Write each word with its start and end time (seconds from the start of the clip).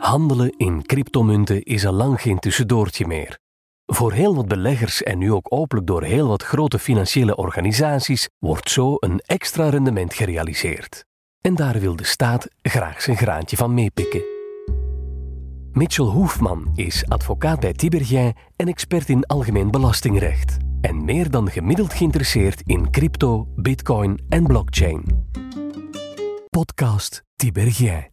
Handelen 0.00 0.54
in 0.56 0.86
cryptomunten 0.86 1.62
is 1.62 1.86
al 1.86 1.92
lang 1.92 2.20
geen 2.20 2.38
tussendoortje 2.38 3.06
meer. 3.06 3.38
Voor 3.86 4.12
heel 4.12 4.34
wat 4.34 4.48
beleggers 4.48 5.02
en 5.02 5.18
nu 5.18 5.32
ook 5.32 5.46
openlijk 5.52 5.86
door 5.86 6.02
heel 6.02 6.28
wat 6.28 6.42
grote 6.42 6.78
financiële 6.78 7.36
organisaties 7.36 8.28
wordt 8.38 8.70
zo 8.70 8.96
een 8.98 9.20
extra 9.20 9.68
rendement 9.68 10.14
gerealiseerd. 10.14 11.04
En 11.40 11.54
daar 11.54 11.78
wil 11.78 11.96
de 11.96 12.04
staat 12.04 12.48
graag 12.62 13.02
zijn 13.02 13.16
graantje 13.16 13.56
van 13.56 13.74
meepikken. 13.74 14.22
Mitchell 15.72 16.04
Hoefman 16.04 16.70
is 16.74 17.08
advocaat 17.08 17.60
bij 17.60 17.72
Tibergien 17.72 18.34
en 18.56 18.68
expert 18.68 19.08
in 19.08 19.26
algemeen 19.26 19.70
belastingrecht. 19.70 20.56
En 20.80 21.04
meer 21.04 21.30
dan 21.30 21.50
gemiddeld 21.50 21.94
geïnteresseerd 21.94 22.62
in 22.64 22.90
crypto, 22.90 23.46
bitcoin 23.56 24.24
en 24.28 24.46
blockchain. 24.46 25.28
Podcast 26.50 27.22
Tibergien. 27.36 28.09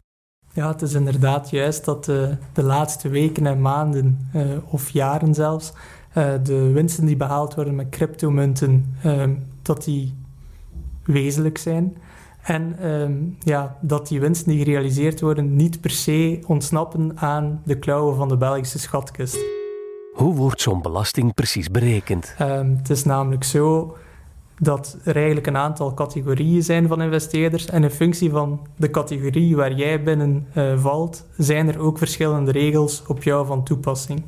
Ja, 0.58 0.68
het 0.68 0.82
is 0.82 0.94
inderdaad 0.94 1.50
juist 1.50 1.86
dat 1.86 2.08
uh, 2.08 2.28
de 2.54 2.64
laatste 2.64 3.10
weken 3.10 3.46
en 3.46 3.62
maanden, 3.62 4.30
uh, 4.36 4.44
of 4.70 4.90
jaren 4.90 5.34
zelfs, 5.34 5.74
uh, 6.18 6.34
de 6.44 6.72
winsten 6.72 7.06
die 7.06 7.18
behaald 7.18 7.56
worden 7.56 7.76
met 7.76 7.90
cryptomunten, 7.90 8.96
dat 9.62 9.84
die 9.84 10.14
wezenlijk 11.04 11.58
zijn. 11.58 11.98
En 12.42 12.90
um, 12.90 13.38
ja, 13.40 13.78
dat 13.82 14.08
die 14.08 14.20
winsten 14.20 14.50
die 14.50 14.64
gerealiseerd 14.64 15.22
worden 15.22 15.56
niet 15.56 15.82
per 15.82 15.92
se 15.92 16.40
ontsnappen 16.48 17.12
aan 17.18 17.62
de 17.66 17.80
klauwen 17.80 18.16
van 18.16 18.28
de 18.28 18.38
Belgische 18.38 18.80
schatkist. 18.80 19.38
Hoe 20.14 20.36
wordt 20.36 20.62
zo'n 20.62 20.82
belasting 20.82 21.34
precies 21.34 21.72
berekend? 21.72 22.36
Um, 22.42 22.76
het 22.78 22.90
is 22.90 23.04
namelijk 23.04 23.44
zo 23.44 23.98
dat 24.60 24.98
er 25.04 25.16
eigenlijk 25.16 25.48
een 25.48 25.58
aantal 25.58 25.94
categorieën 25.94 26.64
zijn 26.64 26.88
van 26.88 27.02
investeerders. 27.02 27.66
En 27.66 27.84
in 27.84 27.90
functie 27.90 28.30
van 28.30 28.68
de 28.76 28.90
categorie 28.90 29.56
waar 29.56 29.74
jij 29.74 30.04
binnen 30.04 30.48
uh, 30.58 30.80
valt, 30.80 31.26
zijn 31.38 31.68
er 31.68 31.80
ook 31.80 31.98
verschillende 31.98 32.52
regels 32.52 33.04
op 33.08 33.24
jou 33.24 33.46
van 33.46 33.64
toepassing. 33.64 34.24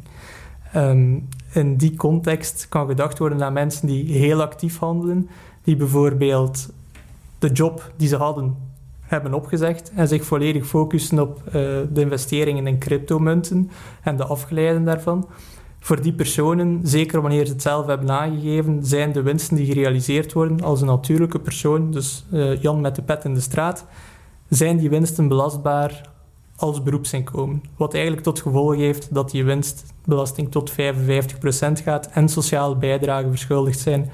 Um, 0.75 1.27
in 1.53 1.75
die 1.75 1.95
context 1.95 2.65
kan 2.69 2.87
gedacht 2.87 3.17
worden 3.17 3.43
aan 3.43 3.53
mensen 3.53 3.87
die 3.87 4.17
heel 4.17 4.41
actief 4.41 4.79
handelen, 4.79 5.29
die 5.63 5.75
bijvoorbeeld 5.75 6.69
de 7.39 7.49
job 7.51 7.91
die 7.95 8.07
ze 8.07 8.15
hadden 8.15 8.55
hebben 9.01 9.33
opgezegd 9.33 9.91
en 9.95 10.07
zich 10.07 10.25
volledig 10.25 10.65
focussen 10.65 11.19
op 11.19 11.41
uh, 11.45 11.51
de 11.53 12.01
investeringen 12.01 12.67
in 12.67 12.79
cryptomunten 12.79 13.71
en 14.03 14.17
de 14.17 14.23
afgeleiden 14.25 14.85
daarvan. 14.85 15.27
Voor 15.79 16.01
die 16.01 16.13
personen, 16.13 16.79
zeker 16.83 17.21
wanneer 17.21 17.45
ze 17.45 17.51
het 17.51 17.61
zelf 17.61 17.85
hebben 17.85 18.11
aangegeven, 18.11 18.85
zijn 18.85 19.11
de 19.11 19.21
winsten 19.21 19.55
die 19.55 19.65
gerealiseerd 19.65 20.33
worden 20.33 20.61
als 20.61 20.81
een 20.81 20.87
natuurlijke 20.87 21.39
persoon, 21.39 21.91
dus 21.91 22.25
uh, 22.33 22.61
Jan 22.61 22.81
met 22.81 22.95
de 22.95 23.01
pet 23.01 23.23
in 23.23 23.33
de 23.33 23.41
straat, 23.41 23.85
zijn 24.49 24.77
die 24.77 24.89
winsten 24.89 25.27
belastbaar 25.27 26.09
als 26.55 26.83
beroepsinkomen. 26.83 27.63
Wat 27.77 27.93
eigenlijk 27.93 28.23
tot 28.23 28.39
gevolg 28.39 28.75
heeft 28.75 29.13
dat 29.13 29.31
die 29.31 29.43
winstbelasting 29.43 30.51
tot 30.51 30.71
55% 30.71 30.75
gaat 31.83 32.09
en 32.11 32.29
sociale 32.29 32.75
bijdragen 32.75 33.29
verschuldigd 33.29 33.79
zijn 33.79 34.09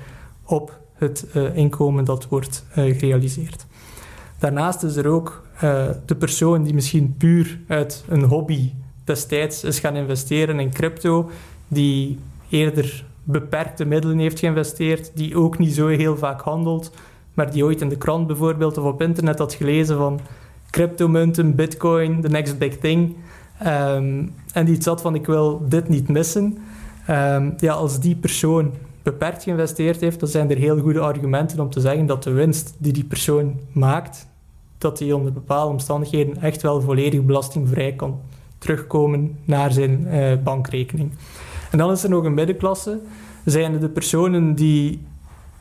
op 0.45 0.79
het 0.93 1.25
uh, 1.33 1.55
inkomen 1.57 2.05
dat 2.05 2.27
wordt 2.27 2.65
uh, 2.69 2.75
gerealiseerd. 2.75 3.65
Daarnaast 4.39 4.83
is 4.83 4.95
er 4.95 5.07
ook 5.07 5.43
de 6.05 6.15
persoon 6.15 6.63
die 6.63 6.73
misschien 6.73 7.15
puur 7.17 7.59
uit 7.67 8.03
een 8.07 8.23
hobby 8.23 8.71
destijds 9.05 9.63
is 9.63 9.79
gaan 9.79 9.95
investeren 9.95 10.59
in 10.59 10.71
crypto, 10.71 11.29
die 11.67 12.19
eerder 12.49 13.05
beperkte 13.23 13.85
middelen 13.85 14.17
heeft 14.19 14.39
geïnvesteerd, 14.39 15.11
die 15.15 15.37
ook 15.37 15.57
niet 15.57 15.73
zo 15.73 15.87
heel 15.87 16.17
vaak 16.17 16.41
handelt, 16.41 16.91
maar 17.33 17.51
die 17.51 17.63
ooit 17.63 17.81
in 17.81 17.89
de 17.89 17.97
krant 17.97 18.27
bijvoorbeeld 18.27 18.77
of 18.77 18.83
op 18.83 19.01
internet 19.01 19.39
had 19.39 19.53
gelezen 19.53 19.97
van 19.97 20.19
cryptomunten, 20.69 21.55
bitcoin, 21.55 22.21
the 22.21 22.29
next 22.29 22.57
big 22.57 22.77
thing. 22.77 23.15
Um, 23.65 24.33
en 24.53 24.65
die 24.65 24.75
iets 24.75 24.85
had 24.85 25.01
van 25.01 25.15
ik 25.15 25.25
wil 25.25 25.65
dit 25.67 25.89
niet 25.89 26.09
missen. 26.09 26.57
Um, 27.09 27.53
ja, 27.57 27.73
als 27.73 27.99
die 27.99 28.15
persoon 28.15 28.71
beperkt 29.03 29.43
geïnvesteerd 29.43 30.01
heeft, 30.01 30.19
dan 30.19 30.29
zijn 30.29 30.49
er 30.49 30.57
heel 30.57 30.79
goede 30.79 30.99
argumenten 30.99 31.59
om 31.59 31.69
te 31.69 31.79
zeggen 31.79 32.05
dat 32.05 32.23
de 32.23 32.31
winst 32.31 32.75
die 32.77 32.93
die 32.93 33.03
persoon 33.03 33.59
maakt, 33.71 34.27
dat 34.77 34.97
die 34.97 35.15
onder 35.15 35.33
bepaalde 35.33 35.71
omstandigheden 35.71 36.41
echt 36.41 36.61
wel 36.61 36.81
volledig 36.81 37.21
belastingvrij 37.21 37.93
kan 37.93 38.19
terugkomen 38.57 39.37
naar 39.43 39.71
zijn 39.71 40.07
uh, 40.07 40.33
bankrekening. 40.43 41.11
En 41.75 41.81
dan 41.81 41.91
is 41.91 42.03
er 42.03 42.09
nog 42.09 42.23
een 42.23 42.33
middenklasse. 42.33 42.99
Zijn 43.45 43.79
de 43.79 43.89
personen 43.89 44.53
die 44.55 45.01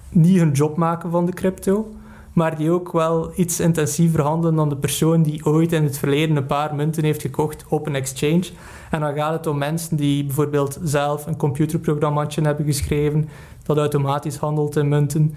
niet 0.08 0.38
hun 0.38 0.52
job 0.52 0.76
maken 0.76 1.10
van 1.10 1.26
de 1.26 1.32
crypto, 1.32 1.92
maar 2.32 2.56
die 2.56 2.70
ook 2.70 2.92
wel 2.92 3.32
iets 3.36 3.60
intensiever 3.60 4.20
handelen 4.20 4.54
dan 4.56 4.68
de 4.68 4.76
persoon 4.76 5.22
die 5.22 5.44
ooit 5.44 5.72
in 5.72 5.82
het 5.84 5.98
verleden 5.98 6.36
een 6.36 6.46
paar 6.46 6.74
munten 6.74 7.04
heeft 7.04 7.20
gekocht 7.20 7.64
op 7.68 7.86
een 7.86 7.94
exchange. 7.94 8.44
En 8.90 9.00
dan 9.00 9.14
gaat 9.14 9.32
het 9.32 9.46
om 9.46 9.58
mensen 9.58 9.96
die 9.96 10.24
bijvoorbeeld 10.24 10.78
zelf 10.82 11.26
een 11.26 11.36
computerprogrammaatje 11.36 12.42
hebben 12.42 12.66
geschreven 12.66 13.28
dat 13.62 13.78
automatisch 13.78 14.36
handelt 14.36 14.76
in 14.76 14.88
munten, 14.88 15.34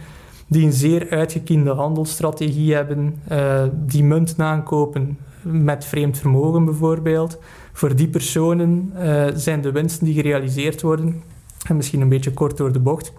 die 0.47 0.65
een 0.65 0.73
zeer 0.73 1.09
uitgekiende 1.09 1.71
handelsstrategie 1.71 2.73
hebben, 2.73 3.21
uh, 3.31 3.63
die 3.73 4.03
munten 4.03 4.43
aankopen 4.43 5.17
met 5.51 5.85
vreemd 5.85 6.17
vermogen 6.17 6.65
bijvoorbeeld. 6.65 7.37
Voor 7.73 7.95
die 7.95 8.07
personen 8.07 8.93
uh, 8.95 9.25
zijn 9.33 9.61
de 9.61 9.71
winsten 9.71 10.05
die 10.05 10.13
gerealiseerd 10.13 10.81
worden, 10.81 11.23
en 11.67 11.75
misschien 11.75 12.01
een 12.01 12.09
beetje 12.09 12.33
kort 12.33 12.57
door 12.57 12.71
de 12.71 12.79
bocht, 12.79 13.13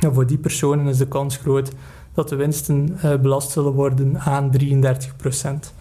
maar 0.00 0.14
voor 0.14 0.26
die 0.26 0.38
personen 0.38 0.86
is 0.86 0.98
de 0.98 1.08
kans 1.08 1.36
groot 1.36 1.72
dat 2.14 2.28
de 2.28 2.36
winsten 2.36 2.98
uh, 3.04 3.16
belast 3.16 3.50
zullen 3.50 3.72
worden 3.72 4.18
aan 4.20 4.50
33 4.50 5.16
procent. 5.16 5.74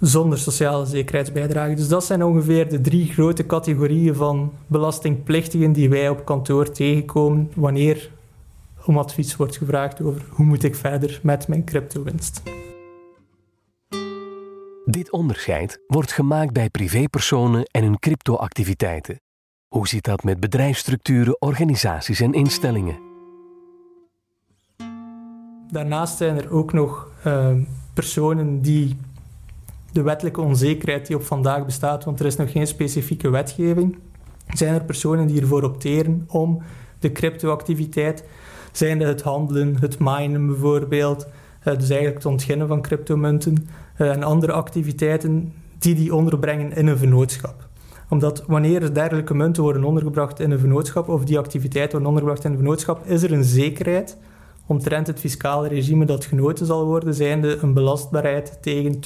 Zonder 0.00 0.38
sociale 0.38 0.86
zekerheidsbijdrage. 0.86 1.74
Dus 1.74 1.88
dat 1.88 2.04
zijn 2.04 2.24
ongeveer 2.24 2.68
de 2.68 2.80
drie 2.80 3.12
grote 3.12 3.46
categorieën 3.46 4.14
van 4.14 4.52
belastingplichtigen 4.66 5.72
die 5.72 5.88
wij 5.88 6.08
op 6.08 6.24
kantoor 6.24 6.70
tegenkomen 6.70 7.50
wanneer 7.54 8.10
om 8.84 8.98
advies 8.98 9.36
wordt 9.36 9.56
gevraagd 9.56 10.02
over 10.02 10.22
hoe 10.28 10.46
moet 10.46 10.64
ik 10.64 10.74
verder 10.74 11.20
met 11.22 11.48
mijn 11.48 11.64
cryptowinst. 11.64 12.42
Dit 14.90 15.10
onderscheid 15.10 15.80
wordt 15.86 16.12
gemaakt 16.12 16.52
bij 16.52 16.70
privépersonen 16.70 17.64
en 17.64 17.82
hun 17.82 17.98
cryptoactiviteiten. 17.98 19.20
Hoe 19.68 19.88
zit 19.88 20.04
dat 20.04 20.22
met 20.22 20.40
bedrijfsstructuren, 20.40 21.40
organisaties 21.40 22.20
en 22.20 22.32
instellingen? 22.32 22.98
Daarnaast 25.70 26.16
zijn 26.16 26.36
er 26.36 26.52
ook 26.52 26.72
nog 26.72 27.08
uh, 27.26 27.52
personen 27.94 28.62
die 28.62 28.96
de 29.92 30.02
wettelijke 30.02 30.40
onzekerheid 30.40 31.06
die 31.06 31.16
op 31.16 31.24
vandaag 31.24 31.64
bestaat, 31.64 32.04
want 32.04 32.20
er 32.20 32.26
is 32.26 32.36
nog 32.36 32.52
geen 32.52 32.66
specifieke 32.66 33.30
wetgeving, 33.30 33.98
zijn 34.52 34.74
er 34.74 34.84
personen 34.84 35.26
die 35.26 35.40
ervoor 35.40 35.62
opteren 35.62 36.24
om 36.28 36.62
de 36.98 37.12
cryptoactiviteit, 37.12 38.24
zijn 38.72 39.00
het 39.00 39.22
handelen, 39.22 39.76
het 39.80 39.98
minen 39.98 40.46
bijvoorbeeld, 40.46 41.26
dus 41.62 41.88
eigenlijk 41.88 42.14
het 42.14 42.26
ontginnen 42.26 42.68
van 42.68 42.82
cryptomunten 42.82 43.68
uh, 43.98 44.10
en 44.10 44.22
andere 44.22 44.52
activiteiten, 44.52 45.52
die 45.78 45.94
die 45.94 46.14
onderbrengen 46.14 46.72
in 46.72 46.86
een 46.86 46.98
vennootschap 46.98 47.68
omdat 48.10 48.44
wanneer 48.46 48.94
dergelijke 48.94 49.34
munten 49.34 49.62
worden 49.62 49.84
ondergebracht 49.84 50.40
in 50.40 50.50
een 50.50 50.58
vennootschap 50.58 51.08
of 51.08 51.24
die 51.24 51.38
activiteiten 51.38 51.90
worden 51.90 52.08
ondergebracht 52.08 52.44
in 52.44 52.50
een 52.50 52.56
vennootschap, 52.56 53.06
is 53.06 53.22
er 53.22 53.32
een 53.32 53.44
zekerheid 53.44 54.16
omtrent 54.66 55.06
het 55.06 55.20
fiscale 55.20 55.68
regime 55.68 56.04
dat 56.04 56.24
genoten 56.24 56.66
zal 56.66 56.84
worden, 56.84 57.14
zijnde 57.14 57.58
een 57.58 57.74
belastbaarheid 57.74 58.58
tegen 58.60 59.00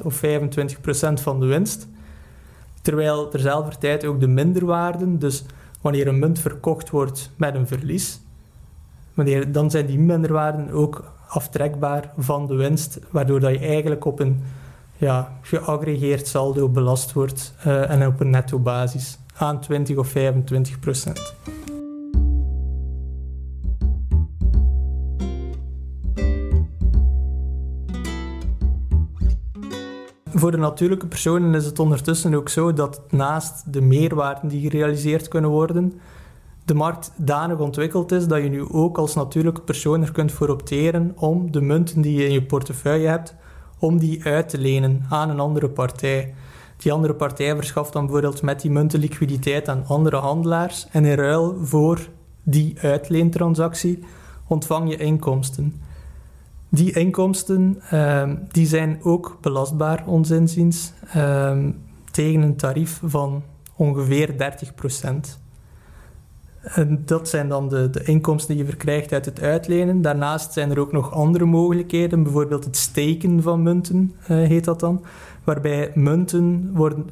20% 0.00 0.04
of 0.04 0.22
25% 0.24 1.22
van 1.22 1.40
de 1.40 1.46
winst. 1.46 1.88
Terwijl 2.82 3.28
terzelfde 3.28 3.78
tijd 3.78 4.04
ook 4.04 4.20
de 4.20 4.26
minderwaarden, 4.26 5.18
dus 5.18 5.44
wanneer 5.80 6.06
een 6.06 6.18
munt 6.18 6.38
verkocht 6.38 6.90
wordt 6.90 7.30
met 7.36 7.54
een 7.54 7.66
verlies, 7.66 8.20
wanneer, 9.14 9.52
dan 9.52 9.70
zijn 9.70 9.86
die 9.86 9.98
minderwaarden 9.98 10.70
ook 10.70 11.12
aftrekbaar 11.28 12.12
van 12.18 12.46
de 12.46 12.54
winst, 12.54 12.98
waardoor 13.10 13.40
dat 13.40 13.52
je 13.52 13.58
eigenlijk 13.58 14.04
op 14.04 14.20
een 14.20 14.42
ja, 14.96 15.38
geaggregeerd 15.40 16.26
saldo 16.26 16.68
belast 16.68 17.12
wordt 17.12 17.54
uh, 17.66 17.90
en 17.90 18.06
op 18.06 18.20
een 18.20 18.30
netto 18.30 18.58
basis 18.58 19.18
aan 19.36 19.60
20 19.60 19.96
of 19.96 20.08
25 20.08 20.78
procent. 20.78 21.34
Voor 30.38 30.50
de 30.50 30.56
natuurlijke 30.56 31.06
personen 31.06 31.54
is 31.54 31.64
het 31.64 31.78
ondertussen 31.78 32.34
ook 32.34 32.48
zo 32.48 32.72
dat 32.72 33.02
naast 33.10 33.72
de 33.72 33.80
meerwaarden 33.80 34.48
die 34.48 34.70
gerealiseerd 34.70 35.28
kunnen 35.28 35.50
worden, 35.50 36.00
de 36.68 36.74
markt 36.74 37.12
danig 37.16 37.58
ontwikkeld 37.58 38.12
is 38.12 38.26
dat 38.26 38.42
je 38.42 38.48
nu 38.48 38.68
ook 38.70 38.98
als 38.98 39.14
natuurlijke 39.14 39.60
persoon 39.60 40.02
er 40.02 40.12
kunt 40.12 40.32
voor 40.32 40.48
opteren 40.48 41.12
om 41.16 41.50
de 41.50 41.60
munten 41.60 42.00
die 42.00 42.14
je 42.14 42.24
in 42.24 42.32
je 42.32 42.42
portefeuille 42.42 43.08
hebt, 43.08 43.34
om 43.78 43.98
die 43.98 44.24
uit 44.24 44.48
te 44.48 44.58
lenen 44.58 45.06
aan 45.08 45.30
een 45.30 45.40
andere 45.40 45.68
partij. 45.68 46.34
Die 46.76 46.92
andere 46.92 47.14
partij 47.14 47.54
verschaft 47.54 47.92
dan 47.92 48.02
bijvoorbeeld 48.02 48.42
met 48.42 48.60
die 48.60 48.70
munten 48.70 49.00
liquiditeit 49.00 49.68
aan 49.68 49.86
andere 49.86 50.16
handelaars 50.16 50.86
en 50.90 51.04
in 51.04 51.16
ruil 51.16 51.56
voor 51.62 52.08
die 52.42 52.78
uitleentransactie 52.80 53.98
ontvang 54.46 54.90
je 54.90 54.96
inkomsten. 54.96 55.80
Die 56.68 56.92
inkomsten 56.92 57.82
uh, 57.92 58.30
die 58.50 58.66
zijn 58.66 58.98
ook 59.02 59.38
belastbaar. 59.40 60.04
Uh, 60.06 60.38
het 60.38 61.74
tegen 62.10 62.42
een 62.42 62.56
tarief 62.56 63.00
van 63.04 63.42
ongeveer 63.76 64.32
30%. 65.36 65.47
En 66.62 67.02
dat 67.04 67.28
zijn 67.28 67.48
dan 67.48 67.68
de, 67.68 67.90
de 67.90 68.04
inkomsten 68.04 68.54
die 68.54 68.64
je 68.64 68.70
verkrijgt 68.70 69.12
uit 69.12 69.24
het 69.24 69.40
uitlenen. 69.40 70.02
Daarnaast 70.02 70.52
zijn 70.52 70.70
er 70.70 70.78
ook 70.78 70.92
nog 70.92 71.12
andere 71.12 71.44
mogelijkheden, 71.44 72.22
bijvoorbeeld 72.22 72.64
het 72.64 72.76
steken 72.76 73.42
van 73.42 73.62
munten 73.62 74.14
uh, 74.20 74.26
heet 74.26 74.64
dat 74.64 74.80
dan, 74.80 75.04
waarbij 75.44 75.90
munten 75.94 76.70
worden, 76.74 77.10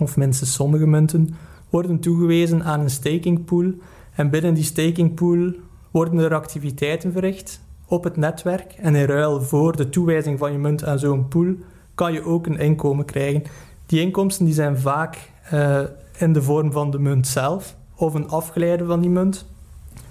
of 0.00 0.16
mensen 0.16 0.46
sommige 0.46 0.86
munten, 0.86 1.34
worden 1.70 2.00
toegewezen 2.00 2.64
aan 2.64 2.80
een 2.80 2.90
stakingpool. 2.90 3.72
En 4.14 4.30
binnen 4.30 4.54
die 4.54 4.64
stakingpool 4.64 5.52
worden 5.90 6.18
er 6.18 6.34
activiteiten 6.34 7.12
verricht 7.12 7.60
op 7.86 8.04
het 8.04 8.16
netwerk. 8.16 8.72
En 8.72 8.94
in 8.94 9.04
ruil 9.04 9.42
voor 9.42 9.76
de 9.76 9.88
toewijzing 9.88 10.38
van 10.38 10.52
je 10.52 10.58
munt 10.58 10.84
aan 10.84 10.98
zo'n 10.98 11.28
pool 11.28 11.54
kan 11.94 12.12
je 12.12 12.24
ook 12.24 12.46
een 12.46 12.58
inkomen 12.58 13.04
krijgen. 13.04 13.42
Die 13.86 14.00
inkomsten 14.00 14.44
die 14.44 14.54
zijn 14.54 14.78
vaak 14.78 15.30
uh, 15.52 15.80
in 16.18 16.32
de 16.32 16.42
vorm 16.42 16.72
van 16.72 16.90
de 16.90 16.98
munt 16.98 17.26
zelf 17.26 17.76
of 17.96 18.14
een 18.14 18.28
afgeleide 18.28 18.84
van 18.84 19.00
die 19.00 19.10
munt. 19.10 19.46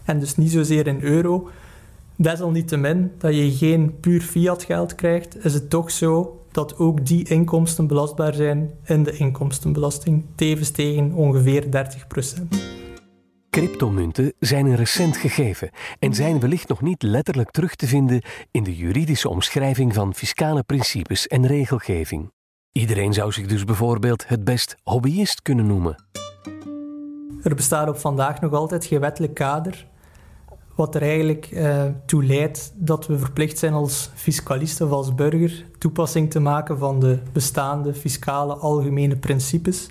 En 0.04 0.20
dus 0.20 0.38
niet 0.38 0.52
zozeer 0.52 0.88
in 0.88 1.02
euro. 1.02 1.50
Desalniettemin 2.16 3.12
dat 3.18 3.36
je 3.36 3.52
geen 3.52 4.00
puur 4.00 4.22
fiat 4.22 4.64
geld 4.64 4.96
krijgt, 4.96 5.46
is 5.46 5.54
het 5.54 5.70
toch 5.70 5.92
zo 5.92 6.40
dat 6.52 6.78
ook 6.78 7.06
die 7.06 7.30
inkomsten 7.30 7.88
belastbaar 7.88 8.34
zijn 8.34 8.72
in 8.84 9.04
de 9.04 9.18
inkomstenbelasting, 9.18 10.26
tevens 10.36 10.70
tegen 10.70 11.14
ongeveer 11.14 11.64
30% 11.64 12.76
Cryptomunten 13.56 14.34
zijn 14.40 14.66
een 14.66 14.76
recent 14.76 15.18
gegeven 15.18 15.70
en 16.00 16.14
zijn 16.14 16.40
wellicht 16.40 16.68
nog 16.68 16.82
niet 16.82 17.04
letterlijk 17.04 17.52
terug 17.52 17.76
te 17.76 17.88
vinden 17.88 18.22
in 18.52 18.64
de 18.64 18.76
juridische 18.76 19.30
omschrijving 19.30 19.94
van 19.94 20.14
fiscale 20.14 20.64
principes 20.64 21.28
en 21.28 21.48
regelgeving. 21.48 22.32
Iedereen 22.72 23.14
zou 23.14 23.32
zich 23.32 23.48
dus 23.48 23.64
bijvoorbeeld 23.64 24.28
het 24.28 24.44
best 24.44 24.76
hobbyist 24.84 25.42
kunnen 25.42 25.68
noemen. 25.68 25.96
Er 27.46 27.56
bestaat 27.56 27.90
op 27.90 27.98
vandaag 27.98 28.42
nog 28.42 28.54
altijd 28.54 28.86
geen 28.86 29.00
wettelijk 29.00 29.34
kader, 29.34 29.88
wat 30.76 30.96
er 30.96 31.02
eigenlijk 31.02 31.50
uh, 31.52 31.84
toe 32.06 32.26
leidt 32.26 32.74
dat 32.76 33.08
we 33.08 33.18
verplicht 33.18 33.58
zijn 33.58 33.74
als 33.74 34.12
fiscalist 34.14 34.82
of 34.82 34.92
als 34.92 35.16
burger 35.16 35.66
toepassing 35.78 36.32
te 36.32 36.40
maken 36.40 36.78
van 36.78 37.00
de 37.00 37.20
bestaande 37.32 37.94
fiscale 37.94 38.54
algemene 38.54 39.16
principes. 39.16 39.90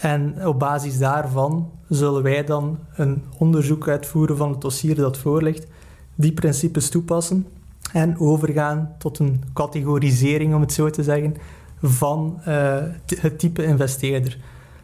En 0.00 0.46
op 0.46 0.58
basis 0.58 0.98
daarvan 0.98 1.70
zullen 1.88 2.22
wij 2.22 2.44
dan 2.44 2.78
een 2.94 3.22
onderzoek 3.38 3.88
uitvoeren 3.88 4.36
van 4.36 4.50
het 4.50 4.60
dossier 4.60 4.94
dat 4.94 5.18
voorligt, 5.18 5.66
die 6.14 6.32
principes 6.32 6.88
toepassen 6.88 7.46
en 7.92 8.18
overgaan 8.18 8.94
tot 8.98 9.18
een 9.18 9.42
categorisering, 9.52 10.54
om 10.54 10.60
het 10.60 10.72
zo 10.72 10.90
te 10.90 11.02
zeggen, 11.02 11.36
van 11.82 12.40
uh, 12.48 12.76
het 13.20 13.38
type 13.38 13.64
investeerder. 13.64 14.38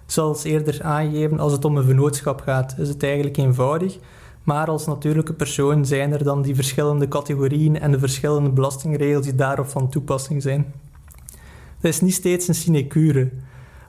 Zoals 0.09 0.45
eerder 0.45 0.83
aangegeven, 0.83 1.39
als 1.39 1.53
het 1.53 1.65
om 1.65 1.77
een 1.77 1.85
vennootschap 1.85 2.41
gaat, 2.41 2.75
is 2.79 2.89
het 2.89 3.03
eigenlijk 3.03 3.37
eenvoudig. 3.37 3.99
Maar 4.43 4.69
als 4.69 4.87
natuurlijke 4.87 5.33
persoon 5.33 5.87
zijn 5.87 6.13
er 6.13 6.25
dan 6.25 6.43
die 6.43 6.55
verschillende 6.55 7.09
categorieën 7.09 7.81
en 7.81 7.91
de 7.91 7.99
verschillende 7.99 8.51
belastingregels 8.51 9.25
die 9.25 9.35
daarop 9.35 9.69
van 9.69 9.89
toepassing 9.89 10.43
zijn. 10.43 10.73
Dat 11.81 11.91
is 11.91 12.01
niet 12.01 12.15
steeds 12.15 12.49
een 12.49 12.55
sinecure, 12.55 13.31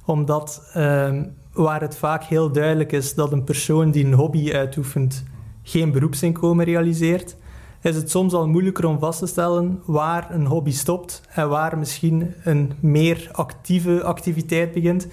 omdat 0.06 0.72
uh, 0.78 1.22
waar 1.54 1.82
het 1.82 1.98
vaak 1.98 2.24
heel 2.24 2.52
duidelijk 2.52 2.92
is 2.92 3.16
dat 3.16 3.32
een 3.32 3.44
persoon 3.44 3.92
die 3.92 4.06
een 4.06 4.14
hobby 4.14 4.52
uitoefent 4.52 5.24
geen 5.64 5.92
beroepsinkomen 5.92 6.66
realiseert, 6.66 7.36
is 7.82 7.96
het 7.96 8.10
soms 8.10 8.34
al 8.34 8.48
moeilijker 8.48 8.86
om 8.86 9.00
vast 9.00 9.20
te 9.20 9.28
stellen 9.28 9.82
waar 9.86 10.34
een 10.34 10.46
hobby 10.46 10.72
stopt 10.72 11.22
en 11.30 11.50
waar 11.50 11.78
misschien 11.78 12.34
een 12.44 12.74
meer 12.80 13.30
actieve 13.32 14.04
activiteit 14.04 14.74
begint, 14.74 15.08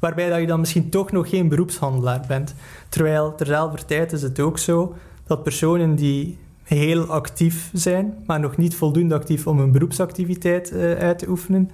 waarbij 0.00 0.28
dat 0.28 0.40
je 0.40 0.46
dan 0.46 0.60
misschien 0.60 0.90
toch 0.90 1.12
nog 1.12 1.28
geen 1.28 1.48
beroepshandelaar 1.48 2.24
bent. 2.28 2.54
Terwijl 2.88 3.34
terzelfde 3.34 3.84
tijd 3.84 4.12
is 4.12 4.22
het 4.22 4.40
ook 4.40 4.58
zo 4.58 4.94
dat 5.26 5.42
personen 5.42 5.94
die 5.94 6.38
heel 6.62 7.06
actief 7.06 7.70
zijn, 7.72 8.14
maar 8.26 8.40
nog 8.40 8.56
niet 8.56 8.74
voldoende 8.74 9.14
actief 9.14 9.46
om 9.46 9.58
een 9.58 9.72
beroepsactiviteit 9.72 10.72
uh, 10.72 10.92
uit 10.92 11.18
te 11.18 11.28
oefenen, 11.28 11.70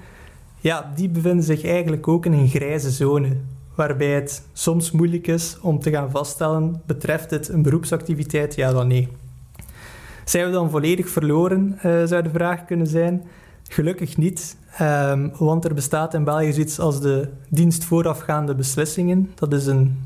ja, 0.61 0.93
die 0.95 1.09
bevinden 1.09 1.45
zich 1.45 1.65
eigenlijk 1.65 2.09
ook 2.09 2.27
in 2.27 2.33
een 2.33 2.49
grijze 2.49 2.91
zone, 2.91 3.37
waarbij 3.75 4.15
het 4.15 4.43
soms 4.53 4.91
moeilijk 4.91 5.27
is 5.27 5.59
om 5.61 5.81
te 5.81 5.91
gaan 5.91 6.11
vaststellen, 6.11 6.83
betreft 6.87 7.31
het 7.31 7.49
een 7.49 7.63
beroepsactiviteit, 7.63 8.55
ja 8.55 8.73
dan 8.73 8.87
nee. 8.87 9.09
Zijn 10.25 10.47
we 10.47 10.53
dan 10.53 10.71
volledig 10.71 11.09
verloren, 11.09 11.79
uh, 11.85 12.05
zou 12.05 12.23
de 12.23 12.31
vraag 12.31 12.65
kunnen 12.65 12.87
zijn. 12.87 13.23
Gelukkig 13.69 14.17
niet, 14.17 14.57
um, 14.81 15.33
want 15.39 15.65
er 15.65 15.75
bestaat 15.75 16.15
in 16.15 16.25
België 16.25 16.53
zoiets 16.53 16.79
als 16.79 17.01
de 17.01 17.29
dienst 17.49 17.85
voorafgaande 17.85 18.55
beslissingen. 18.55 19.33
Dat 19.35 19.53
is 19.53 19.67
een 19.67 19.99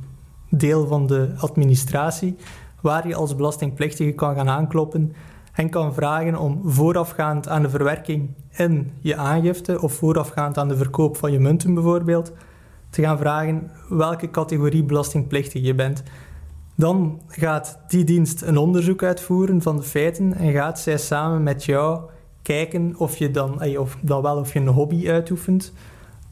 deel 0.49 0.87
van 0.87 1.07
de 1.07 1.29
administratie 1.37 2.37
waar 2.81 3.09
je 3.09 3.15
als 3.15 3.37
belastingplichtige 3.37 4.13
kan 4.13 4.35
gaan 4.35 4.49
aankloppen 4.49 5.13
en 5.53 5.71
kan 5.71 5.95
vragen 5.95 6.39
om 6.39 6.61
voorafgaand 6.65 7.49
aan 7.49 7.63
de 7.63 7.71
verwerking 7.71 8.29
in 8.51 8.93
je 9.01 9.17
aangifte 9.17 9.81
of 9.81 9.93
voorafgaand 9.93 10.59
aan 10.59 10.69
de 10.69 10.77
verkoop 10.77 11.17
van 11.17 11.33
je 11.33 11.39
munten 11.39 11.75
bijvoorbeeld, 11.75 12.33
te 12.91 13.03
gaan 13.03 13.19
vragen 13.19 13.71
welke 13.89 14.31
categorie 14.31 14.85
belastingplichtig 14.85 15.63
je 15.63 15.75
bent. 15.75 16.03
Dan 16.77 17.21
gaat 17.29 17.79
die 17.89 18.05
dienst 18.05 18.43
een 18.43 18.57
onderzoek 18.57 19.03
uitvoeren 19.03 19.63
van 19.63 19.77
de 19.77 19.83
feiten 19.83 20.35
en 20.35 20.53
gaat 20.53 20.81
zij 20.81 20.99
samen 20.99 21.43
met 21.43 21.65
jou 21.65 22.01
kijken 22.43 22.95
of 22.97 23.17
je 23.17 23.31
dan, 23.31 23.79
of 23.79 23.97
dan 24.01 24.23
wel 24.23 24.37
of 24.37 24.53
je 24.53 24.59
een 24.59 24.69
hobby 24.69 25.09
uitoefent, 25.09 25.73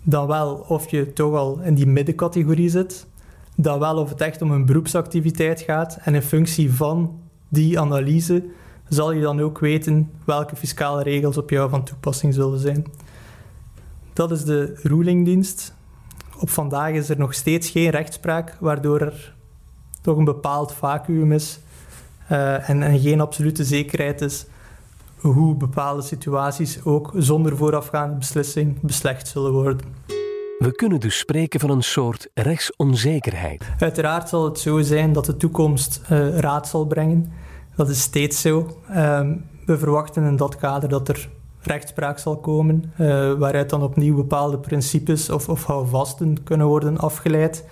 dan 0.02 0.26
wel 0.26 0.64
of 0.68 0.90
je 0.90 1.12
toch 1.12 1.34
al 1.34 1.60
in 1.60 1.74
die 1.74 1.86
middencategorie 1.86 2.68
zit, 2.68 3.06
dan 3.54 3.78
wel 3.78 3.96
of 3.96 4.08
het 4.08 4.20
echt 4.20 4.42
om 4.42 4.50
een 4.50 4.66
beroepsactiviteit 4.66 5.60
gaat 5.60 5.98
en 6.02 6.14
in 6.14 6.22
functie 6.22 6.72
van 6.72 7.20
die 7.48 7.80
analyse 7.80 8.44
zal 8.88 9.12
je 9.12 9.20
dan 9.20 9.40
ook 9.40 9.58
weten 9.58 10.10
welke 10.24 10.56
fiscale 10.56 11.02
regels 11.02 11.36
op 11.36 11.50
jou 11.50 11.70
van 11.70 11.84
toepassing 11.84 12.34
zullen 12.34 12.58
zijn. 12.58 12.86
Dat 14.12 14.30
is 14.30 14.44
de 14.44 14.78
rulingdienst. 14.82 15.74
Op 16.38 16.50
vandaag 16.50 16.92
is 16.92 17.08
er 17.08 17.18
nog 17.18 17.34
steeds 17.34 17.70
geen 17.70 17.90
rechtspraak, 17.90 18.56
waardoor 18.60 19.00
er 19.00 19.34
toch 20.00 20.16
een 20.16 20.24
bepaald 20.24 20.72
vacuüm 20.72 21.32
is 21.32 21.58
uh, 22.32 22.68
en, 22.68 22.82
en 22.82 22.98
geen 22.98 23.20
absolute 23.20 23.64
zekerheid 23.64 24.20
is 24.20 24.46
hoe 25.20 25.54
bepaalde 25.54 26.02
situaties 26.02 26.84
ook 26.84 27.12
zonder 27.16 27.56
voorafgaande 27.56 28.16
beslissing 28.16 28.80
beslecht 28.80 29.28
zullen 29.28 29.52
worden. 29.52 29.78
We 30.58 30.72
kunnen 30.72 31.00
dus 31.00 31.18
spreken 31.18 31.60
van 31.60 31.70
een 31.70 31.82
soort 31.82 32.30
rechtsonzekerheid. 32.34 33.64
Uiteraard 33.78 34.28
zal 34.28 34.44
het 34.44 34.58
zo 34.58 34.80
zijn 34.80 35.12
dat 35.12 35.24
de 35.24 35.36
toekomst 35.36 36.00
uh, 36.02 36.38
raad 36.38 36.68
zal 36.68 36.86
brengen. 36.86 37.32
Dat 37.76 37.88
is 37.88 38.00
steeds 38.00 38.40
zo. 38.40 38.66
Uh, 38.90 39.20
we 39.66 39.78
verwachten 39.78 40.24
in 40.24 40.36
dat 40.36 40.56
kader 40.56 40.88
dat 40.88 41.08
er 41.08 41.28
rechtspraak 41.60 42.18
zal 42.18 42.36
komen, 42.36 42.92
uh, 43.00 43.32
waaruit 43.32 43.70
dan 43.70 43.82
opnieuw 43.82 44.14
bepaalde 44.14 44.58
principes 44.58 45.30
of, 45.30 45.48
of 45.48 45.64
houvasten 45.64 46.42
kunnen 46.42 46.66
worden 46.66 46.98
afgeleid. 46.98 47.64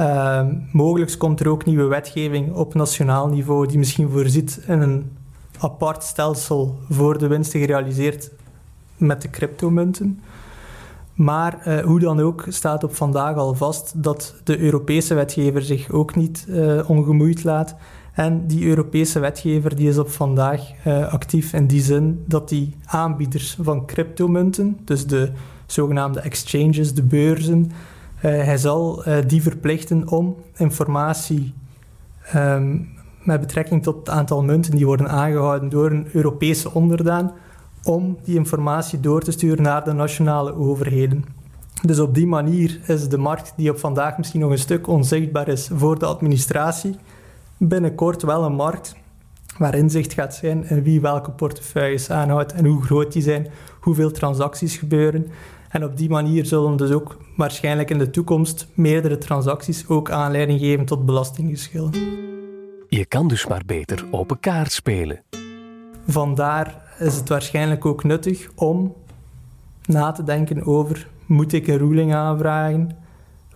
Uh, 0.00 0.46
mogelijk 0.72 1.18
komt 1.18 1.40
er 1.40 1.48
ook 1.48 1.64
nieuwe 1.64 1.86
wetgeving 1.86 2.54
op 2.54 2.74
nationaal 2.74 3.28
niveau 3.28 3.66
die 3.66 3.78
misschien 3.78 4.10
voorziet 4.10 4.64
in 4.66 4.80
een 4.80 5.10
apart 5.58 6.02
stelsel 6.02 6.78
voor 6.88 7.18
de 7.18 7.26
winsten 7.26 7.60
gerealiseerd 7.60 8.30
met 8.96 9.22
de 9.22 9.30
cryptomunten. 9.30 10.20
Maar 11.14 11.68
uh, 11.68 11.78
hoe 11.78 12.00
dan 12.00 12.20
ook 12.20 12.44
staat 12.48 12.84
op 12.84 12.94
vandaag 12.94 13.36
al 13.36 13.54
vast 13.54 14.02
dat 14.02 14.34
de 14.44 14.58
Europese 14.58 15.14
wetgever 15.14 15.62
zich 15.62 15.90
ook 15.90 16.14
niet 16.14 16.46
uh, 16.48 16.90
ongemoeid 16.90 17.44
laat. 17.44 17.76
En 18.12 18.46
die 18.46 18.66
Europese 18.66 19.18
wetgever 19.18 19.76
die 19.76 19.88
is 19.88 19.98
op 19.98 20.10
vandaag 20.10 20.60
uh, 20.86 21.12
actief 21.12 21.52
in 21.52 21.66
die 21.66 21.82
zin 21.82 22.24
dat 22.26 22.48
die 22.48 22.76
aanbieders 22.84 23.56
van 23.60 23.86
cryptomunten, 23.86 24.78
dus 24.84 25.06
de 25.06 25.32
zogenaamde 25.66 26.20
exchanges, 26.20 26.94
de 26.94 27.02
beurzen, 27.02 27.70
hij 28.16 28.56
zal 28.56 29.02
die 29.26 29.42
verplichten 29.42 30.08
om 30.08 30.36
informatie 30.54 31.54
um, 32.34 32.88
met 33.26 33.40
betrekking 33.40 33.82
tot 33.82 33.96
het 33.96 34.08
aantal 34.08 34.42
munten 34.42 34.76
die 34.76 34.86
worden 34.86 35.08
aangehouden 35.08 35.68
door 35.68 35.90
een 35.90 36.08
Europese 36.12 36.72
onderdaan, 36.72 37.32
om 37.84 38.18
die 38.24 38.36
informatie 38.36 39.00
door 39.00 39.20
te 39.20 39.30
sturen 39.30 39.62
naar 39.62 39.84
de 39.84 39.92
nationale 39.92 40.54
overheden. 40.54 41.24
Dus 41.82 41.98
op 41.98 42.14
die 42.14 42.26
manier 42.26 42.80
is 42.86 43.08
de 43.08 43.18
markt, 43.18 43.52
die 43.56 43.70
op 43.70 43.78
vandaag 43.78 44.18
misschien 44.18 44.40
nog 44.40 44.50
een 44.50 44.58
stuk 44.58 44.86
onzichtbaar 44.86 45.48
is 45.48 45.70
voor 45.74 45.98
de 45.98 46.06
administratie, 46.06 46.96
binnenkort 47.56 48.22
wel 48.22 48.44
een 48.44 48.54
markt 48.54 48.96
waar 49.58 49.74
inzicht 49.74 50.12
gaat 50.12 50.34
zijn 50.34 50.68
in 50.68 50.82
wie 50.82 51.00
welke 51.00 51.30
portefeuilles 51.30 52.10
aanhoudt 52.10 52.52
en 52.52 52.66
hoe 52.66 52.82
groot 52.82 53.12
die 53.12 53.22
zijn, 53.22 53.46
hoeveel 53.80 54.10
transacties 54.10 54.76
gebeuren. 54.76 55.26
En 55.68 55.84
op 55.84 55.96
die 55.96 56.08
manier 56.08 56.46
zullen 56.46 56.76
dus 56.76 56.90
ook 56.90 57.16
waarschijnlijk 57.36 57.90
in 57.90 57.98
de 57.98 58.10
toekomst 58.10 58.66
meerdere 58.74 59.18
transacties 59.18 59.88
ook 59.88 60.10
aanleiding 60.10 60.60
geven 60.60 60.84
tot 60.84 61.06
belastinggeschillen. 61.06 61.92
Je 62.96 63.06
kan 63.06 63.28
dus 63.28 63.46
maar 63.46 63.62
beter 63.66 64.04
open 64.10 64.40
kaart 64.40 64.72
spelen. 64.72 65.22
Vandaar 66.06 66.82
is 66.98 67.14
het 67.14 67.28
waarschijnlijk 67.28 67.84
ook 67.84 68.04
nuttig 68.04 68.50
om 68.54 68.94
na 69.84 70.12
te 70.12 70.24
denken 70.24 70.66
over 70.66 71.08
Moet 71.26 71.52
ik 71.52 71.66
een 71.66 71.78
ruling 71.78 72.14
aanvragen? 72.14 72.90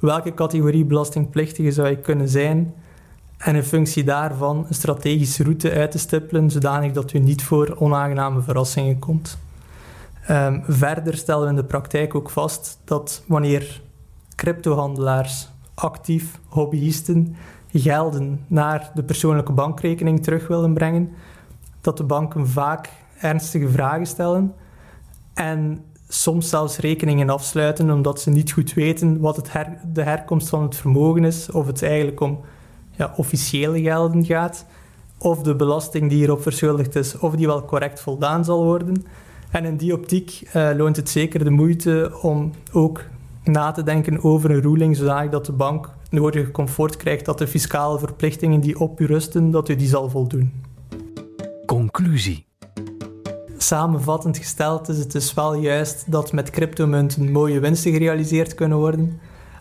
Welke 0.00 0.35
categorie 0.35 0.85
belastingplichtige 0.85 1.73
zou 1.73 1.88
ik 1.88 2.02
kunnen 2.02 2.28
zijn? 2.28 2.75
En 3.38 3.54
in 3.54 3.62
functie 3.62 4.04
daarvan 4.04 4.64
een 4.68 4.75
strategische 4.75 5.42
route 5.42 5.73
uit 5.73 5.90
te 5.90 5.99
stippelen, 5.99 6.50
zodanig 6.50 6.92
dat 6.92 7.12
u 7.12 7.18
niet 7.18 7.42
voor 7.42 7.76
onaangename 7.78 8.40
verrassingen 8.40 8.99
komt. 8.99 9.38
Um, 10.30 10.62
verder 10.66 11.16
stellen 11.16 11.42
we 11.42 11.49
in 11.49 11.56
de 11.56 11.64
praktijk 11.64 12.14
ook 12.14 12.30
vast 12.30 12.80
dat 12.85 13.23
wanneer 13.26 13.80
cryptohandelaars 14.35 15.49
actief 15.75 16.38
hobbyisten 16.49 17.37
gelden 17.73 18.45
naar 18.47 18.91
de 18.95 19.03
persoonlijke 19.03 19.53
bankrekening 19.53 20.23
terug 20.23 20.49
willen 20.49 20.75
brengen, 20.75 21.11
dat 21.81 21.97
de 21.97 22.05
banken 22.05 22.49
vaak 22.49 22.89
ernstige 23.21 23.69
vragen 23.69 24.07
stellen 24.07 24.55
en 25.35 25.85
soms 26.09 26.49
zelfs 26.49 26.79
rekeningen 26.79 27.31
afsluiten 27.31 27.91
omdat 27.91 28.21
ze 28.21 28.31
niet 28.31 28.53
goed 28.53 28.75
weten 28.75 29.21
wat 29.21 29.37
het 29.37 29.53
de 29.93 30.03
herkomst 30.03 30.49
van 30.49 30.62
het 30.62 30.77
vermogen 30.77 31.25
is, 31.25 31.50
of 31.50 31.67
het 31.67 31.83
eigenlijk 31.83 32.21
om 32.21 32.41
ja, 32.97 33.15
officiële 33.17 33.81
gelden 33.81 34.25
gaat, 34.25 34.67
of 35.19 35.43
de 35.43 35.57
belasting 35.57 36.09
die 36.09 36.19
hierop 36.19 36.43
verschuldigd 36.43 36.97
is, 36.97 37.19
of 37.19 37.35
die 37.35 37.47
wel 37.47 37.65
correct 37.65 38.00
voldaan 38.00 38.45
zal 38.45 38.65
worden. 38.65 39.05
En 39.50 39.65
in 39.65 39.77
die 39.77 39.95
optiek 39.95 40.43
uh, 40.55 40.71
loont 40.77 40.97
het 40.97 41.09
zeker 41.09 41.45
de 41.45 41.50
moeite 41.50 42.19
om 42.23 42.53
ook 42.73 43.05
na 43.50 43.71
te 43.73 43.83
denken 43.83 44.25
over 44.25 44.50
een 44.50 44.61
ruling, 44.61 44.97
zodat 44.97 45.33
dat 45.33 45.47
de 45.47 45.52
bank 45.52 45.90
het 46.02 46.12
nodige 46.12 46.50
comfort 46.50 46.97
krijgt 46.97 47.25
dat 47.25 47.38
de 47.38 47.47
fiscale 47.47 47.99
verplichtingen 47.99 48.61
die 48.61 48.80
op 48.80 49.00
u 49.00 49.07
rusten, 49.07 49.50
dat 49.50 49.69
u 49.69 49.76
die 49.76 49.88
zal 49.88 50.11
voldoen. 50.11 50.52
Conclusie. 51.66 52.47
Samenvattend 53.57 54.38
gesteld 54.38 54.88
is 54.88 54.99
het 54.99 55.12
dus 55.12 55.35
wel 55.35 55.54
juist 55.54 56.04
dat 56.11 56.33
met 56.33 56.50
cryptomunten 56.50 57.33
mooie 57.33 57.61
winsten 57.61 57.92
gerealiseerd 57.92 58.54
kunnen 58.54 58.78
worden. 58.78 59.21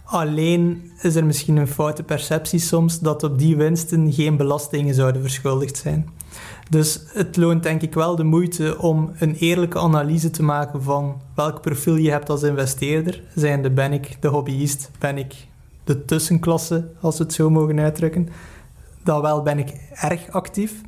Alleen 0.10 0.92
is 1.02 1.16
er 1.16 1.26
misschien 1.26 1.58
een 1.58 1.68
foute 1.68 2.04
perceptie 2.04 2.60
soms 2.60 3.00
dat 3.00 3.24
op 3.24 3.40
die 3.40 3.58
winsten 3.58 4.14
geen 4.14 4.38
belastingen 4.38 4.94
zouden 4.94 5.22
verschuldigd 5.22 5.78
zijn. 5.78 6.10
Dus 6.70 7.02
het 7.14 7.38
loont 7.38 7.64
denk 7.64 7.82
ik 7.82 7.94
wel 7.94 8.16
de 8.16 8.24
moeite 8.24 8.78
om 8.80 9.12
een 9.20 9.36
eerlijke 9.36 9.80
analyse 9.80 10.30
te 10.30 10.44
maken 10.44 10.84
van 10.84 11.22
welk 11.36 11.62
profiel 11.62 11.96
je 11.96 12.12
hebt 12.12 12.30
als 12.30 12.44
investeerder. 12.44 13.24
Zijnde 13.36 13.72
ben 13.72 13.94
ik 13.94 14.18
de 14.20 14.28
hobbyist, 14.28 14.92
ben 15.00 15.18
ik 15.18 15.36
de 15.84 16.06
tussenklasse, 16.06 16.88
als 17.02 17.18
we 17.18 17.24
het 17.24 17.34
zo 17.34 17.50
mogen 17.50 17.80
uitdrukken. 17.80 18.30
Dan 19.04 19.22
wel 19.22 19.42
ben 19.42 19.60
ik 19.60 19.74
erg 19.94 20.32
actief. 20.32 20.82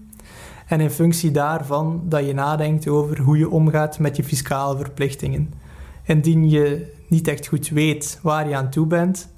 En 0.67 0.79
in 0.79 0.89
functie 0.89 1.31
daarvan 1.31 2.01
dat 2.03 2.25
je 2.25 2.33
nadenkt 2.33 2.87
over 2.87 3.19
hoe 3.19 3.37
je 3.37 3.49
omgaat 3.49 3.99
met 3.99 4.15
je 4.15 4.23
fiscale 4.23 4.77
verplichtingen. 4.77 5.60
Indien 6.03 6.49
je 6.49 6.93
niet 7.07 7.27
echt 7.27 7.47
goed 7.47 7.69
weet 7.69 8.19
waar 8.21 8.49
je 8.49 8.55
aan 8.55 8.69
toe 8.69 8.85
bent, 8.85 9.29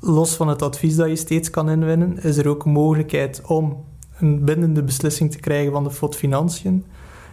los 0.00 0.34
van 0.34 0.48
het 0.48 0.62
advies 0.62 0.96
dat 0.96 1.08
je 1.08 1.16
steeds 1.16 1.50
kan 1.50 1.70
inwinnen, 1.70 2.22
is 2.22 2.36
er 2.36 2.48
ook 2.48 2.64
een 2.64 2.72
mogelijkheid 2.72 3.42
om 3.46 3.84
een 4.18 4.44
bindende 4.44 4.82
beslissing 4.82 5.30
te 5.32 5.38
krijgen 5.38 5.72
van 5.72 5.84
de 5.84 5.90
FOD 5.90 6.16
Financiën. 6.16 6.84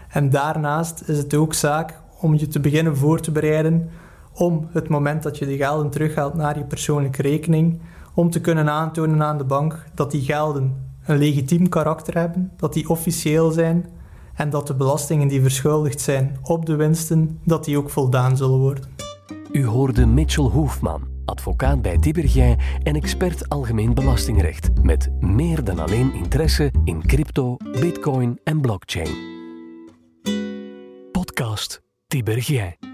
En 0.10 0.30
daarnaast 0.30 1.04
is 1.08 1.18
het 1.18 1.34
ook 1.34 1.54
zaak 1.54 2.02
om 2.20 2.36
je 2.36 2.48
te 2.48 2.60
beginnen 2.60 2.98
voor 2.98 3.20
te 3.20 3.32
bereiden 3.32 3.90
om 4.34 4.68
het 4.72 4.88
moment 4.88 5.24
dat 5.24 5.38
je 5.38 5.46
de 5.46 5.58
gelden 5.58 5.90
terughaalt 5.90 6.34
naar 6.34 6.58
je 6.58 6.64
persoonlijke 6.64 7.22
rekening, 7.22 7.80
om 8.14 8.30
te 8.30 8.42
kunnen 8.42 8.70
aantonen 8.70 9.24
aan 9.24 9.38
de 9.38 9.44
bank 9.44 9.86
dat 9.94 10.12
die 10.12 10.22
gelden 10.22 10.76
een 11.06 11.18
legitiem 11.18 11.70
karakter 11.70 12.14
hebben, 12.14 12.52
dat 12.58 12.74
die 12.74 12.90
officieel 12.90 13.52
zijn 13.52 13.86
en 14.36 14.50
dat 14.50 14.68
de 14.68 14.76
belastingen 14.76 15.28
die 15.28 15.42
verschuldigd 15.42 16.02
zijn 16.02 16.38
op 16.42 16.66
de 16.66 16.76
winsten, 16.76 17.40
dat 17.44 17.66
die 17.66 17.78
ook 17.78 17.90
voldaan 17.90 18.38
zullen 18.38 18.60
worden. 18.60 18.84
U 19.52 19.66
hoorde 19.66 20.06
Mitchell 20.06 20.44
Hoefman, 20.44 21.02
advocaat 21.26 21.82
bij 21.82 21.98
Tibergij 21.98 22.58
en 22.84 22.96
expert 22.96 23.50
algemeen 23.50 23.94
belastingrecht, 23.94 24.70
met 24.82 25.10
meer 25.20 25.64
dan 25.64 25.80
alleen 25.80 26.14
interesse 26.14 26.72
in 26.84 27.02
crypto, 27.06 27.58
bitcoin 27.80 28.40
en 28.44 28.62
blockchain. 28.62 29.10
Podcast 31.12 31.82
Tibergij. 32.08 32.93